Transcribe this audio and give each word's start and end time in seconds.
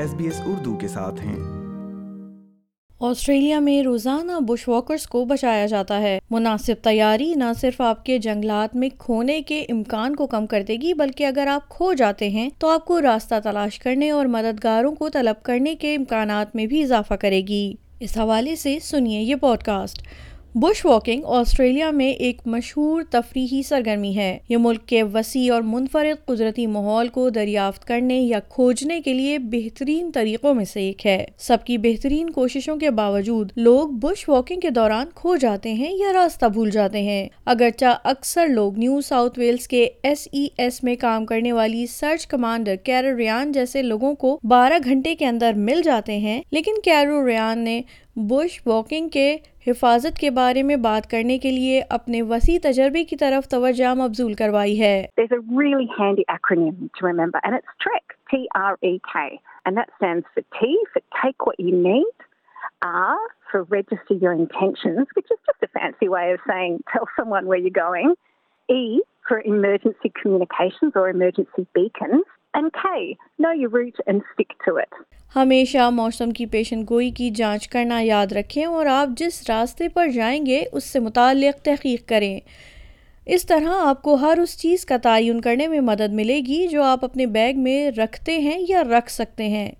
S 0.00 0.14
B 0.14 0.24
S 0.24 0.40
Urdu 0.46 0.76
کے 0.76 0.88
ساتھ 0.88 1.26
ہیں۔ 1.26 1.36
آسٹریلیا 3.00 3.58
میں 3.58 3.82
روزانہ 3.82 4.32
بش 4.40 4.68
واکرز 4.68 5.06
کو 5.06 5.24
بچایا 5.24 5.66
جاتا 5.66 6.00
ہے۔ 6.00 6.18
مناسب 6.30 6.74
تیاری 6.82 7.34
نہ 7.34 7.44
صرف 7.60 7.80
آپ 7.80 8.04
کے 8.04 8.18
جنگلات 8.18 8.76
میں 8.76 8.88
کھونے 8.98 9.42
کے 9.42 9.64
امکان 9.68 10.16
کو 10.16 10.26
کم 10.26 10.46
کر 10.46 10.62
دے 10.68 10.76
گی، 10.76 10.94
بلکہ 10.94 11.26
اگر 11.26 11.46
آپ 11.46 11.68
کھو 11.68 11.92
جاتے 11.92 12.28
ہیں 12.28 12.50
تو 12.58 12.68
آپ 12.68 12.84
کو 12.84 13.02
راستہ 13.02 13.34
تلاش 13.44 13.78
کرنے 13.78 14.10
اور 14.10 14.26
مددگاروں 14.26 14.94
کو 14.94 15.08
طلب 15.08 15.42
کرنے 15.42 15.74
کے 15.74 15.94
امکانات 15.94 16.56
میں 16.56 16.66
بھی 16.66 16.82
اضافہ 16.82 17.14
کرے 17.14 17.40
گی۔ 17.40 17.74
اس 18.00 18.18
حوالے 18.18 18.56
سے 18.56 18.78
سنیے 18.82 19.20
یہ 19.20 19.34
pod 19.34 19.62
cost 19.62 20.02
bush 20.54 20.84
walking 20.86 21.24
Australia 21.24 21.90
میں 21.90 22.10
ایک 22.10 22.40
مشہور 22.46 23.02
تفریحی 23.10 23.62
سرگرمی 23.62 24.16
ہے۔ 24.16 24.38
یہ 24.48 24.56
ملک 24.56 24.86
کے 24.86 25.02
وسیع 25.02 25.52
اور 25.54 25.62
منفرد 25.62 26.24
قدرتی 26.26 26.66
ماحول 26.66 27.08
کو 27.08 27.28
دریافت 27.30 27.84
کرنے 27.84 28.18
یا 28.18 28.40
کھوجنے 28.40 29.00
کے 29.00 29.12
لیے 29.14 29.38
بہترین 29.38 30.10
طریقوں 30.14 30.54
میں 30.54 30.64
سے 30.64 30.80
ایک 30.80 31.06
ہے۔ 31.06 31.24
سب 31.38 31.64
کی 31.64 31.78
بہترین 31.78 32.30
کوششوں 32.30 32.76
کے 32.76 32.90
باوجود 32.90 33.52
لوگ 33.56 33.88
بش 33.88 34.28
واکنگ 34.28 34.60
کے 34.60 34.70
دوران 34.70 35.06
کھو 35.14 35.36
جاتے 35.36 35.72
ہیں 35.72 35.92
یا 35.92 36.12
راستہ 36.12 36.46
بھول 36.46 36.70
جاتے 36.70 37.02
ہیں۔ 37.02 37.28
اگرچہ 37.44 37.96
اکثر 38.04 38.46
لوگ 38.46 38.78
نیو 38.78 39.00
ساؤتھ 39.00 39.38
ویلز 39.38 39.68
کے 39.68 39.88
ایس 40.02 40.28
ای 40.32 40.46
ایس 40.56 40.82
میں 40.82 40.96
کام 40.96 41.26
کرنے 41.26 41.52
والی 41.52 41.86
سرچ 41.86 42.26
کمانڈر 42.26 42.76
کیرو 42.76 43.16
ریان 43.16 43.52
جیسے 43.52 43.82
لوگوں 43.82 44.14
کو 44.14 44.38
بارہ 44.44 44.78
گھنٹے 44.84 45.14
کے 45.14 45.26
اندر 45.26 45.52
مل 45.52 45.82
جاتے 45.84 46.18
ہیں، 46.18 46.42
لیکن 46.50 46.80
کیرو 46.84 47.26
ریان 47.26 47.58
نے 47.58 47.80
بش 48.28 48.62
واکنگ 48.66 49.08
کے 49.08 49.36
حفاظت 49.66 50.18
کے 50.18 50.30
بارے 50.30 50.62
میں 50.62 50.76
بات 50.76 51.10
کرنے 51.10 51.38
کے 51.38 51.50
لیے 51.50 51.82
اپنے 51.88 52.22
وسیع 52.22 52.58
تجربے 52.62 53.04
کی 53.04 53.16
طرف 53.16 53.48
توجہ 53.48 53.94
مبزول 53.94 54.34
کروائی 54.34 54.80
ہے۔ 54.80 55.06
ایمرجنسی 69.44 70.08
کمیونیکیشن 70.08 70.86
اور 70.94 71.06
ایمرجنسی 71.06 71.62
ہمیشہ 75.36 75.90
موسم 75.90 76.30
کی 76.30 76.46
پیشن 76.46 76.82
گوئی 76.90 77.10
کی 77.10 77.30
جانچ 77.30 77.68
کرنا 77.68 78.00
یاد 78.00 78.26
رکھیں 78.32 78.64
اور 78.64 78.86
آپ 78.86 79.08
جس 79.08 79.50
راستے 79.50 79.88
پر 79.88 80.08
جائیں 80.08 80.46
گے 80.46 80.64
اس 80.72 80.84
سے 80.84 81.00
متعلق 81.00 81.64
تحقیق 81.64 82.08
کریں۔ 82.08 82.40
اس 83.26 83.46
طرح 83.46 83.68
آپ 83.84 84.02
کو 84.02 84.14
ہر 84.14 84.38
اس 84.38 84.60
چیز 84.62 84.86
کا 84.86 84.96
تعین 84.96 85.40
کرنے 85.40 85.68
میں 85.68 85.80
مدد 85.80 86.12
ملے 86.12 86.40
گی 86.40 86.68
جو 86.68 86.82
آپ 86.82 87.04
اپنے 87.04 87.26
بیگ 87.26 87.54
میں 87.56 87.90
رکھتے 87.90 88.38
ہیں 88.38 88.64
یا 88.68 88.82
رکھ 88.84 89.10
سکتے 89.10 89.48
ہیں۔ 89.48 89.72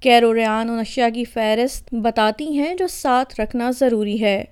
کیرو 0.00 0.34
ریان 0.34 0.70
ان 0.70 0.78
اشیاء 0.78 1.08
کی 1.14 1.24
فہرست 1.24 1.94
بتاتی 1.94 2.58
ہیں 2.58 2.74
جو 2.74 2.86
ساتھ 2.86 3.40
رکھنا 3.40 3.70
ضروری 3.70 4.20
ہے۔ 4.20 4.44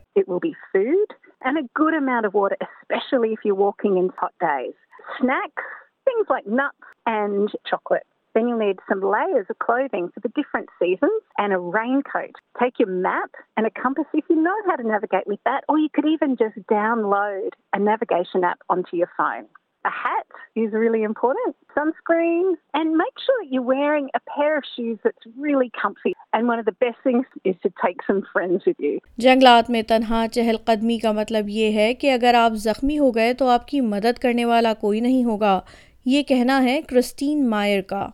Things 6.09 6.37
like 6.37 6.61
nuts 6.61 6.92
and 7.07 7.51
chocolate. 7.69 8.07
Then 8.35 8.49
you'll 8.49 8.59
need 8.59 8.79
some 8.89 9.03
layers 9.03 9.47
of 9.51 9.59
clothing 9.59 10.09
for 10.13 10.21
the 10.21 10.31
different 10.31 10.69
seasons 10.79 11.23
and 11.37 11.53
a 11.53 11.59
raincoat. 11.59 12.37
Take 12.59 12.79
your 12.79 12.89
map 12.89 13.31
and 13.57 13.67
a 13.67 13.71
compass 13.71 14.07
if 14.15 14.25
you 14.31 14.37
know 14.43 14.57
how 14.67 14.77
to 14.77 14.87
navigate 14.87 15.27
with 15.27 15.41
that, 15.45 15.65
or 15.69 15.79
you 15.79 15.89
could 15.93 16.07
even 16.07 16.37
just 16.37 16.57
download 16.71 17.51
a 17.75 17.79
navigation 17.79 18.43
app 18.43 18.61
onto 18.71 18.97
your 18.97 19.11
phone. 19.19 19.49
A 19.85 19.91
hat 19.91 20.27
is 20.55 20.73
really 20.73 21.03
important, 21.03 21.57
sunscreen, 21.77 22.53
and 22.73 22.97
make 22.97 23.17
sure 23.27 23.35
that 23.43 23.49
you're 23.51 23.63
wearing 23.63 24.11
a 24.15 24.21
pair 24.31 24.57
of 24.57 24.63
shoes 24.77 24.97
that's 25.03 25.27
really 25.37 25.73
comfy. 25.83 26.15
And 26.33 26.47
one 26.47 26.61
of 26.61 26.65
the 26.65 26.77
best 26.85 26.99
things 27.03 27.27
is 27.45 27.57
to 27.65 27.73
take 27.85 27.99
some 28.07 28.23
friends 28.33 28.63
with 28.65 28.77
you. 28.79 28.99
جنگلات 29.19 29.71
میں 29.71 29.83
تنہا 29.89 30.25
چہل 30.33 30.57
قدمی 30.65 30.99
کا 30.99 31.13
مطلب 31.13 31.49
یہ 31.49 31.73
ہے 31.79 31.93
کہ 31.95 32.13
اگر 32.13 32.35
آپ 32.35 32.53
زخمی 32.67 32.99
ہو 32.99 33.15
گئے 33.15 33.35
تو 33.35 33.49
آپ 33.49 33.67
کی 33.69 33.81
مدد 33.81 34.19
کرنے 34.23 34.45
والا 34.45 34.75
کوئی 34.81 35.01
نہیں 35.01 35.25
ہوگا 35.25 35.61
یہ 36.07 36.23
کہنا 36.23 36.65
ہے 36.65 36.81
کرسٹین 36.89 37.51
مائر 37.51 37.83
کا۔ 37.83 38.09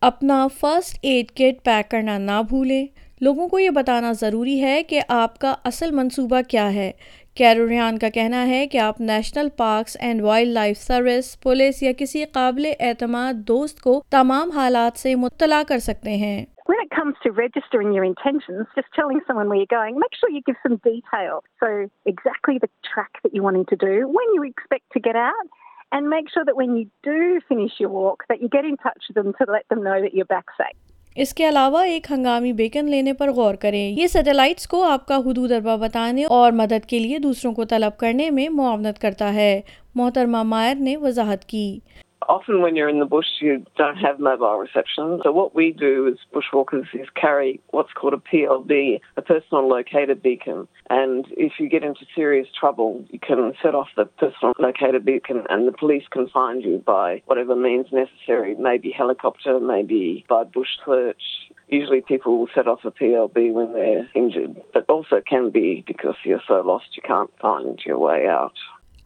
اپنا 0.00 0.46
فرسٹ 0.60 0.98
ایڈ 1.02 1.28
کٹ 1.30 1.64
پیک 1.64 1.90
کرنا 1.90 2.18
نہ 2.18 2.42
بھولیں۔ 2.48 2.86
لوگوں 3.20 3.48
کو 3.48 3.58
یہ 3.58 3.70
بتانا 3.70 4.12
ضروری 4.12 4.62
ہے 4.62 4.82
کہ 4.82 5.00
آپ 5.08 5.38
کا 5.38 5.54
اصل 5.64 5.90
منصوبہ 5.90 6.40
کیا 6.48 6.74
ہے۔ 6.74 6.92
کیروریان 7.34 7.98
کا 7.98 8.08
کہنا 8.08 8.46
ہے 8.46 8.66
کہ 8.66 8.78
آپ 8.78 9.00
National 9.00 9.48
Parks 9.56 9.96
and 10.00 10.22
Wildlife 10.50 10.78
Service 10.78 11.40
police 11.40 11.82
یا 11.82 11.92
کسی 11.98 12.24
قابل 12.24 12.66
اعتماد 12.80 13.34
دوست 13.34 13.80
کو 13.80 14.02
تمام 14.10 14.50
حالات 14.50 14.98
سے 14.98 15.14
مطلع 15.14 15.62
کر 15.68 15.78
سکتے 15.78 16.16
ہیں۔ 16.16 16.46
When 16.70 16.80
it 16.80 16.98
comes 16.98 17.14
to 17.26 17.30
registering 17.42 17.90
your 17.96 18.06
intentions, 18.06 18.64
just 18.78 18.88
telling 18.98 19.20
someone 19.26 19.46
where 19.46 19.60
you're 19.60 19.82
going, 19.82 19.94
make 19.96 20.16
sure 20.20 20.32
you 20.34 20.40
give 20.40 20.58
some 20.66 20.76
detail. 20.86 21.36
So 21.64 21.68
exactly 22.12 22.56
the 22.56 22.70
track 22.88 23.12
that 23.18 23.30
you're 23.34 23.46
wanting 23.48 23.68
to 23.74 23.78
do, 23.86 23.94
when 24.16 24.34
you 24.36 24.44
expect 24.48 24.84
to 24.96 25.02
get 25.08 25.16
out, 25.16 25.46
and 25.92 26.08
make 26.08 26.28
sure 26.30 26.44
that 26.44 26.56
when 26.56 26.76
you 26.76 26.86
do 27.02 27.40
finish 27.48 27.78
your 27.78 27.90
walk, 27.90 28.24
that 28.28 28.40
you 28.40 28.48
get 28.48 28.64
in 28.64 28.76
touch 28.78 29.08
with 29.08 29.14
them 29.14 29.32
to 29.34 29.52
let 29.52 29.68
them 29.68 29.82
know 29.82 30.00
that 30.00 30.14
you're 30.14 30.32
back 30.34 30.52
safe. 30.58 30.76
اس 31.16 31.32
کے 31.34 31.48
علاوہ 31.48 31.80
ایک 31.80 32.06
ہنگامی 32.10 32.52
bacon 32.52 32.90
لینے 32.90 33.12
پر 33.12 33.30
غور 33.32 33.54
کریں 33.54 33.90
یہ 33.90 34.06
satellites 34.06 34.66
کو 34.68 34.82
آپ 34.84 35.06
کا 35.06 35.16
حدود 35.16 35.52
اربا 35.52 35.76
بتانے 35.76 36.24
اور 36.24 36.52
مدد 36.52 36.86
کے 36.86 36.98
لیے 36.98 37.18
دوسروں 37.18 37.52
کو 37.54 37.64
طلب 37.64 37.96
کرنے 37.98 38.30
میں 38.30 38.48
معاونت 38.48 38.98
کرتا 38.98 39.32
ہے 39.34 39.60
محترمہ 39.94 40.42
مائر 40.42 40.74
نے 40.74 40.96
وضاحت 40.96 41.44
کی 41.44 41.78
often 42.28 42.62
when 42.62 42.76
you're 42.76 42.88
in 42.88 42.98
the 42.98 43.06
bush, 43.06 43.26
you 43.40 43.64
don't 43.76 43.96
have 43.96 44.18
mobile 44.18 44.58
reception. 44.58 45.20
So 45.22 45.32
what 45.32 45.54
we 45.54 45.72
do 45.72 46.08
as 46.08 46.18
bushwalkers 46.34 46.86
is 46.94 47.08
carry 47.14 47.60
what's 47.68 47.92
called 47.92 48.14
a 48.14 48.16
PLB, 48.16 49.00
a 49.16 49.22
personal 49.22 49.68
locator 49.68 50.14
beacon. 50.14 50.68
And 50.90 51.26
if 51.30 51.52
you 51.58 51.68
get 51.68 51.84
into 51.84 52.06
serious 52.14 52.48
trouble, 52.58 53.04
you 53.10 53.18
can 53.18 53.52
set 53.62 53.74
off 53.74 53.88
the 53.96 54.04
personal 54.04 54.54
locator 54.58 55.00
beacon 55.00 55.44
and 55.48 55.66
the 55.66 55.72
police 55.72 56.04
can 56.10 56.28
find 56.28 56.62
you 56.62 56.82
by 56.84 57.22
whatever 57.26 57.56
means 57.56 57.86
necessary, 57.92 58.54
maybe 58.58 58.90
helicopter, 58.90 59.60
maybe 59.60 60.24
by 60.28 60.44
bush 60.44 60.68
search. 60.84 61.22
Usually 61.68 62.00
people 62.00 62.38
will 62.38 62.48
set 62.54 62.68
off 62.68 62.84
a 62.84 62.92
PLB 62.92 63.52
when 63.52 63.72
they're 63.72 64.08
injured, 64.14 64.62
but 64.72 64.88
also 64.88 65.20
can 65.28 65.50
be 65.50 65.82
because 65.86 66.14
you're 66.24 66.42
so 66.46 66.62
lost 66.64 66.86
you 66.96 67.02
can't 67.04 67.30
find 67.40 67.80
your 67.84 67.98
way 67.98 68.26
out. 68.28 68.52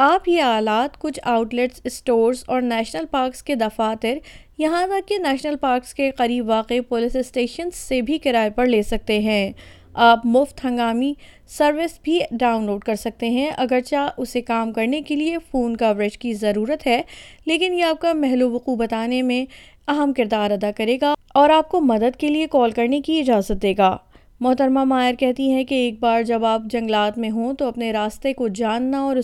آپ 0.03 0.28
یہ 0.28 0.43
آلات 0.43 0.99
کچھ 0.99 1.19
out 1.22 1.55
let's 1.55 1.81
stores 1.84 2.43
اور 2.47 2.62
national 2.62 3.05
parks 3.11 3.43
کے 3.43 3.55
دفاتر 3.55 4.19
یہاں 4.59 4.87
تک 4.87 5.09
کہ 5.09 5.19
نیشنل 5.19 5.56
پارکس 5.56 5.94
کے 5.94 6.11
قریب 6.11 6.49
واقع 6.49 6.75
پولیس 6.88 7.16
اسٹیشن 7.16 7.71
سے 7.71 8.00
بھی 8.03 8.19
کرائے 8.19 8.50
پر 8.50 8.66
لے 8.66 8.83
سکتے 8.83 9.19
ہیں۔ 9.19 9.53
آپ 9.94 10.27
مفت 10.27 10.65
ہنگامی 10.65 11.12
سروس 11.49 11.99
بھی 12.03 12.21
ڈاؤن 12.31 12.65
لوڈ 12.66 12.84
کر 12.84 12.94
سکتے 12.94 13.28
ہیں، 13.28 13.50
اگرچہ 13.56 14.09
اسے 14.16 14.41
کام 14.41 14.72
کرنے 14.72 15.00
کے 15.00 15.16
لیے 15.16 15.37
فون 15.50 15.77
کوریج 15.77 16.19
کی 16.19 16.33
ضرورت 16.33 16.87
ہے، 16.87 17.03
لیکن 17.47 17.75
یہ 17.75 17.84
آپ 17.84 18.00
کا 18.00 18.12
محل 18.12 18.43
وقوع 18.43 18.77
بتانے 18.77 19.22
میں 19.22 19.44
اہم 19.89 20.12
کردار 20.12 20.50
ادا 20.50 20.71
کرے 20.77 20.99
گا 21.03 21.15
اور 21.34 21.50
آپ 21.50 21.69
کو 21.69 21.81
مدد 21.81 22.16
کے 22.19 22.28
لیے 22.28 22.47
کال 22.50 22.71
کرنے 22.71 23.00
کی 23.00 23.21
اجازت 23.21 23.62
دے 23.62 23.75
گا۔ 23.78 23.97
محترما 24.42 24.84
مائر 24.84 25.15
کہتی 25.15 25.54
ہے 25.54 25.65
کہ 25.65 25.75
ایک 25.75 26.01
بار 26.01 26.22
جب 26.22 26.45
آپ 26.45 26.60
جنگلات 26.65 27.19
میں 27.19 27.31
ہوں 27.31 27.54
تو 27.54 27.69
اپنے 27.69 27.92
راستے 27.92 28.33
کو 28.33 28.48
جاننا 28.48 29.01
اور 29.01 29.16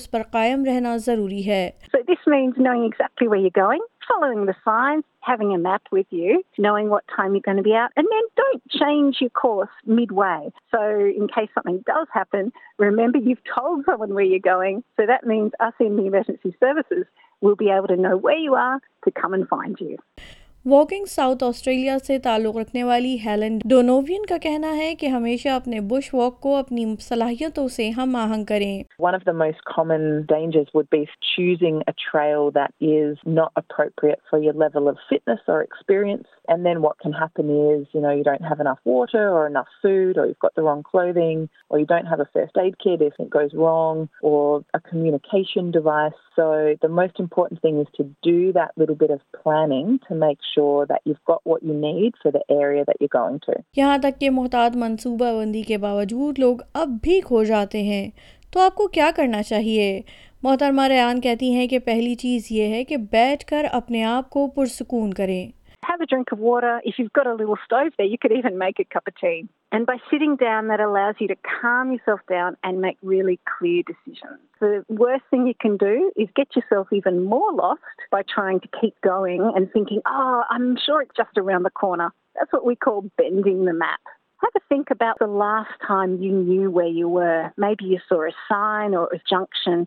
واکنگ 20.70 21.04
ساؤتھ 21.04 21.42
آسٹریلیا 21.44 21.96
سے 21.98 22.18
تعلق 22.18 22.56
رکھنے 22.56 22.82
والی 22.84 23.16
ہیلن 23.24 23.58
ڈونووین 23.64 24.24
کا 24.26 24.36
کہنا 24.38 24.76
ہے 24.76 24.94
کہ 24.94 25.06
ہمیشہ 25.06 25.48
اپنے 25.48 25.80
بش 25.80 26.08
واک 26.14 26.40
کو 26.40 26.54
اپنی 26.56 26.84
صلاحیتوں 27.00 27.68
سے 27.68 27.88
ہم 27.90 28.16
آہنگ 28.16 28.44
کریں 28.44 28.82
One 28.98 29.18
of 29.18 29.26
the 29.26 29.34
most 29.34 29.62
common 29.68 30.08
dangers 30.32 30.72
would 30.74 30.88
be 30.90 31.02
choosing 31.28 31.78
a 31.86 31.94
trail 32.00 32.50
that 32.50 32.74
is 32.88 33.22
not 33.30 33.62
appropriate 33.62 34.20
for 34.30 34.40
your 34.40 34.56
level 34.64 34.88
of 34.88 34.98
fitness 35.10 35.48
or 35.48 35.60
experience. 35.60 36.35
And 36.48 36.64
then 36.66 36.82
what 36.82 36.98
can 36.98 37.12
happen 37.12 37.50
is, 37.50 37.86
you 37.92 38.00
know, 38.00 38.10
you 38.10 38.24
don't 38.24 38.44
have 38.44 38.60
enough 38.60 38.78
water 38.84 39.28
or 39.30 39.46
enough 39.46 39.68
food, 39.82 40.18
or 40.18 40.26
you've 40.26 40.38
got 40.38 40.54
the 40.54 40.62
wrong 40.62 40.82
clothing, 40.82 41.48
or 41.70 41.78
you 41.78 41.86
don't 41.86 42.06
have 42.06 42.20
a 42.20 42.28
first 42.32 42.56
aid 42.58 42.78
kit 42.78 43.02
if 43.02 43.14
it 43.18 43.30
goes 43.30 43.54
wrong, 43.54 44.08
or 44.22 44.64
a 44.74 44.80
communication 44.80 45.70
device. 45.70 46.18
So 46.36 46.76
the 46.82 46.88
most 46.88 47.20
important 47.20 47.62
thing 47.62 47.80
is 47.80 47.88
to 47.96 48.04
do 48.22 48.52
that 48.52 48.70
little 48.76 48.94
bit 48.94 49.10
of 49.10 49.20
planning 49.42 49.98
to 50.08 50.14
make 50.14 50.38
sure 50.54 50.86
that 50.86 51.00
you've 51.04 51.24
got 51.26 51.40
what 51.44 51.62
you 51.62 51.74
need 51.74 52.14
for 52.22 52.30
the 52.30 52.44
area 52.50 52.84
that 52.84 52.96
you're 53.00 53.16
going 53.18 53.40
to. 53.46 53.58
یہاں 53.76 53.98
تک 54.02 54.20
کہ 54.20 54.30
محتاط 54.30 54.76
منصوبہ 54.76 55.32
بندی 55.40 55.62
کے 55.62 55.78
باوجود 55.78 56.38
لوگ 56.38 56.62
اب 56.74 56.96
بھی 57.02 57.20
کھو 57.26 57.44
جاتے 57.44 57.82
ہیں 57.82 58.08
تو 58.50 58.60
آپ 58.60 58.74
کو 58.74 58.86
کیا 58.88 59.10
کرنا 59.16 59.42
چاہیے 59.42 60.00
محترمہ 60.42 60.86
ریان 60.88 61.20
کہتی 61.20 61.50
ہیں 61.54 61.66
کہ 61.68 61.78
پہلی 61.84 62.14
چیز 62.14 62.46
یہ 62.50 62.74
ہے 62.74 62.82
کہ 62.84 62.96
بیٹھ 63.12 63.44
کر 63.46 63.66
اپنے 63.72 64.02
آپ 64.04 64.30
کو 64.30 64.46
پرسکون 64.54 65.12
کریں 65.14 65.50
Have 65.88 66.00
a 66.00 66.06
drink 66.06 66.32
of 66.32 66.40
water. 66.40 66.80
If 66.84 66.98
you've 66.98 67.12
got 67.12 67.28
a 67.28 67.34
little 67.34 67.58
stove 67.64 67.92
there, 67.96 68.06
you 68.06 68.18
could 68.18 68.32
even 68.32 68.58
make 68.58 68.80
a 68.80 68.84
cup 68.84 69.06
of 69.06 69.14
tea. 69.20 69.48
And 69.70 69.86
by 69.86 69.98
sitting 70.10 70.34
down, 70.34 70.66
that 70.68 70.80
allows 70.80 71.14
you 71.20 71.28
to 71.28 71.36
calm 71.60 71.92
yourself 71.92 72.20
down 72.28 72.56
and 72.64 72.80
make 72.80 72.96
really 73.02 73.38
clear 73.58 73.84
decisions. 73.92 74.40
The 74.58 74.84
worst 74.88 75.24
thing 75.30 75.46
you 75.46 75.54
can 75.60 75.76
do 75.76 76.10
is 76.16 76.28
get 76.34 76.56
yourself 76.56 76.88
even 76.92 77.22
more 77.24 77.52
lost 77.52 77.82
by 78.10 78.22
trying 78.22 78.58
to 78.60 78.68
keep 78.80 79.00
going 79.02 79.40
and 79.54 79.70
thinking, 79.72 80.00
oh, 80.06 80.42
I'm 80.50 80.76
sure 80.84 81.02
it's 81.02 81.16
just 81.16 81.36
around 81.36 81.62
the 81.62 81.70
corner. 81.70 82.10
That's 82.34 82.52
what 82.52 82.66
we 82.66 82.74
call 82.74 83.08
bending 83.16 83.64
the 83.64 83.72
map. 83.72 84.00
Have 84.42 84.50
a 84.56 84.60
think 84.68 84.90
about 84.90 85.16
the 85.20 85.28
last 85.28 85.70
time 85.86 86.20
you 86.20 86.32
knew 86.32 86.70
where 86.70 86.92
you 87.00 87.08
were. 87.08 87.52
Maybe 87.56 87.84
you 87.84 88.00
saw 88.08 88.22
a 88.24 88.32
sign 88.48 88.94
or 88.94 89.08
a 89.14 89.20
junction. 89.30 89.86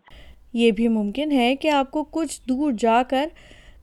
یہ 0.52 0.72
بھی 0.76 0.88
ممکن 0.88 1.32
ہے 1.32 1.54
کہ 1.62 1.70
آپ 1.70 1.90
کو 1.90 2.02
کچھ 2.04 2.40
دور 2.48 2.72
جا 2.78 3.02
کر 3.10 3.26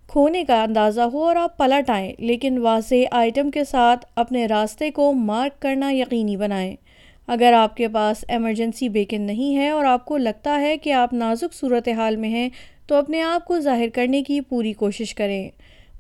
کھونے 0.08 0.44
کا 0.44 0.64
اندازہ 0.64 1.02
ہو 1.02 1.24
اور 1.24 1.36
آپ 1.36 1.58
پلٹ 1.58 1.90
آئیں، 1.90 2.14
لیکن 2.20 2.58
واضح 2.58 2.96
آئٹم 3.12 3.52
کے 3.52 3.64
ساتھ 3.64 4.06
اپنے 4.16 4.46
راستے 4.46 4.92
کو 4.92 5.14
مارک 5.14 5.62
کرنا 5.62 5.92
یقینی 5.92 6.38
بنائیں۔ 6.38 6.76
اگر 7.28 7.54
آپ 7.54 7.78
کے 7.78 7.88
پاس 7.88 8.26
ایمرجنسی 8.28 8.90
بیکن 8.90 9.22
نہیں 9.22 9.56
ہے 9.56 9.70
اور 9.70 9.86
آپ 9.86 10.06
کو 10.06 10.18
لگتا 10.18 10.62
ہے 10.62 10.78
کہ 10.78 10.94
آپ 10.94 11.14
نازک 11.14 11.54
صورتحال 11.54 12.16
میں 12.16 12.30
ہیں، 12.30 12.50
تو 12.88 12.96
اپنے 12.96 13.22
آپ 13.22 13.46
کو 13.46 13.60
ظاہر 13.60 13.88
کرنے 13.94 14.24
کی 14.24 14.42
پوری 14.42 14.74
کوشش 14.74 15.16
کریں۔ 15.16 15.50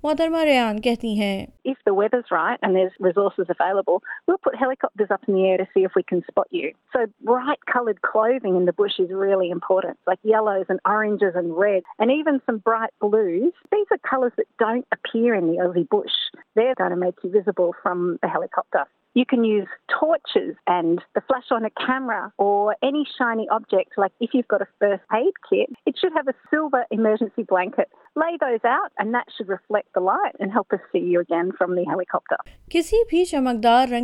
محترمہ 0.03 0.43
ریان 0.45 0.81
کہتی 0.81 1.19
ہیں 1.19 1.45
If 1.69 1.79
the 1.87 1.93
weather's 1.93 2.29
right 2.33 2.59
and 2.65 2.77
there's 2.77 2.93
resources 3.05 3.49
available, 3.53 3.97
we'll 4.25 4.37
put 4.47 4.55
helicopters 4.59 5.09
up 5.15 5.23
in 5.27 5.33
the 5.37 5.47
air 5.47 5.57
to 5.61 5.65
see 5.73 5.83
if 5.87 5.97
we 5.99 6.03
can 6.11 6.21
spot 6.27 6.47
you. 6.57 6.69
So 6.93 6.99
bright 7.29 7.65
coloured 7.73 7.99
clothing 8.09 8.55
in 8.59 8.69
the 8.69 8.75
bush 8.81 8.95
is 9.05 9.09
really 9.23 9.49
important, 9.55 9.97
like 10.11 10.19
yellows 10.35 10.67
and 10.69 10.79
oranges 10.93 11.35
and 11.41 11.57
red, 11.57 11.83
and 11.99 12.15
even 12.19 12.39
some 12.45 12.59
bright 12.69 12.93
blues. 13.01 13.51
These 13.75 13.91
are 13.95 13.99
colours 14.13 14.31
that 14.37 14.47
don't 14.65 14.87
appear 14.97 15.35
in 15.41 15.47
the 15.47 15.57
Aussie 15.65 15.87
bush. 15.97 16.15
They're 16.55 16.79
going 16.83 16.91
to 16.91 17.01
make 17.05 17.15
you 17.23 17.31
visible 17.39 17.75
from 17.83 18.07
the 18.21 18.29
helicopter. 18.29 18.85
رنگ 19.23 20.47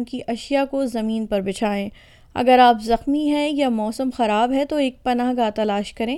کی 0.04 0.20
اشیا 0.28 0.66
کو 0.66 0.86
زمین 0.86 1.28
پر 1.28 1.42
بچھائے 1.42 1.90
اگر 2.34 2.60
آپ 2.60 2.82
زخمی 2.82 3.32
ہے 3.32 3.50
یا 3.50 3.70
موسم 3.70 4.10
خراب 4.18 4.52
ہے 4.52 4.66
تو 4.66 4.76
ایک 4.76 5.04
پناہ 5.04 5.34
گاہش 5.38 5.94
کریں۔ 5.94 6.18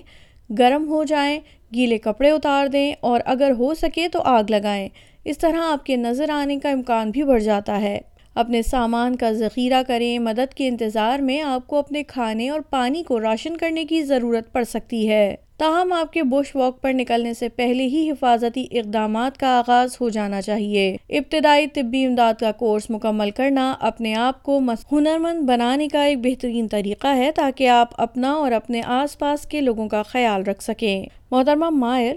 گرم 0.59 0.87
ہو 0.87 1.03
جائیں، 1.03 1.39
گیلے 1.73 1.97
کپڑے 1.97 2.31
اتار 2.31 2.67
دیں 2.67 2.93
اور 3.01 3.21
اگر 3.25 3.51
ہو 3.59 3.73
سکے 3.73 4.07
تو 4.07 4.21
آگ 4.25 4.43
لگائیں۔ 4.49 4.89
اس 5.25 5.37
طرح 5.37 5.61
آپ 5.61 5.85
کے 5.85 5.95
نظر 5.95 6.29
آنے 6.29 6.59
کا 6.59 6.69
امکان 6.69 7.11
بھی 7.11 7.23
بڑھ 7.23 7.41
جاتا 7.41 7.81
ہے۔ 7.81 7.99
اپنے 8.35 8.61
سامان 8.61 9.15
کا 9.15 9.31
ذخیرہ 9.31 9.83
کریں، 9.87 10.19
مدد 10.19 10.53
کے 10.53 10.67
انتظار 10.67 11.19
میں 11.19 11.41
آپ 11.41 11.67
کو 11.67 11.75
اپنے 11.75 12.03
کھانے 12.03 12.49
اور 12.49 12.59
پانی 12.59 13.03
کو 13.03 13.19
راشن 13.19 13.57
کرنے 13.57 13.85
کی 13.85 14.03
ضرورت 14.03 14.53
پڑ 14.53 14.63
سکتی 14.63 15.09
ہے۔ 15.09 15.35
تاہم، 15.57 15.93
آپ 15.93 16.13
کے 16.13 16.23
بش 16.23 16.55
واک 16.55 16.81
پر 16.81 16.93
نکلنے 16.93 17.33
سے 17.33 17.49
پہلے 17.49 17.83
ہی 17.83 18.11
حفاظتی 18.11 18.67
اقدامات 18.71 19.37
کا 19.37 19.47
آغاز 19.47 19.97
ہو 20.01 20.09
جانا 20.09 20.41
چاہیے۔ 20.41 20.97
ابتدائی 21.09 21.67
طبی 21.67 22.05
امداد 22.05 22.33
کا 22.39 22.51
کورس 22.51 22.89
مکمل 22.89 23.31
کرنا 23.31 23.73
اپنے 23.79 24.15
آپ 24.15 24.43
کو 24.43 24.59
ہنرمند 24.91 25.39
بنانے 25.39 25.87
کا 25.87 26.03
ایک 26.03 26.17
بہترین 26.19 26.67
طریقہ 26.67 27.07
ہے 27.07 27.31
تاکہ 27.35 27.67
آپ 27.67 27.89
اپنا 27.97 28.31
اور 28.31 28.51
اپنے 28.51 28.81
آس 28.85 29.19
پاس 29.19 29.45
کے 29.45 29.61
لوگوں 29.61 29.87
کا 29.87 30.03
خیال 30.03 30.43
رکھ 30.43 30.63
سکیں۔ 30.63 31.05
محترمہ 31.31 31.69
مائر 31.69 32.15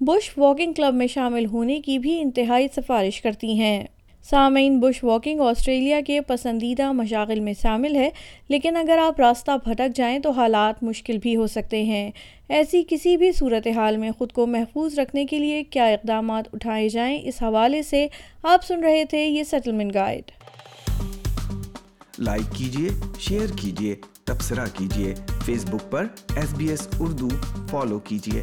بش 0.00 0.38
واکنگ 0.38 0.72
کلب 0.72 0.94
میں 0.94 1.06
شامل 1.06 1.46
ہونے 1.46 1.80
کی 1.80 1.98
بھی 1.98 2.20
انتہائی 2.20 2.68
سفارش 2.76 3.20
کرتی 3.20 3.60
ہیں۔ 3.60 3.84
سامعین، 4.24 4.80
بش 4.80 5.04
واکنگ 5.04 5.40
آسٹریلیا 5.40 6.00
کے 6.06 6.20
پسندیدہ 6.20 6.92
مشاغل 6.92 7.40
میں 7.40 7.52
شامل 7.62 7.96
ہے، 7.96 8.10
لیکن 8.48 8.76
اگر 8.76 8.98
آپ 8.98 9.20
راستہ 9.20 9.50
بھٹک 9.64 9.96
جائیں 9.96 10.18
تو 10.18 10.30
حالات 10.30 10.82
مشکل 10.82 11.18
بھی 11.18 11.36
ہو 11.36 11.46
سکتے 11.46 11.82
ہیں۔ 11.82 12.10
ایسی 12.48 12.82
کسی 12.88 13.16
بھی 13.16 13.32
صورتحال 13.32 13.96
میں 13.96 14.10
خود 14.18 14.32
کو 14.32 14.46
محفوظ 14.46 14.98
رکھنے 14.98 15.24
کے 15.26 15.38
لیے 15.38 15.62
کیا 15.64 15.86
اقدامات 15.86 16.48
اٹھائے 16.52 16.88
جائیں، 16.88 17.18
اس 17.22 17.42
حوالے 17.42 17.82
سے 17.82 18.06
آپ 18.42 18.64
سن 18.64 18.84
رہے 18.84 19.04
تھے 19.04 19.24
یہ 19.26 19.42
سیٹلمنٹ 19.42 19.94
گائیڈ 19.94 20.30
لائک 22.18 22.54
کیجیے 22.56 22.88
شیئر 23.20 23.56
کیجیے 23.56 23.94
تبصرہ 24.24 24.66
کیجیے 24.78 25.14
فیس 25.44 25.64
بک 25.64 25.90
پر 25.90 26.06
S 26.36 26.54
B 26.54 26.68
S 26.68 26.88
Urdu 27.00 27.28
follow 27.70 27.98
کیجیے 27.98 28.42